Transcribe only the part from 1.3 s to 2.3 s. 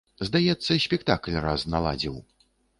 раз наладзіў.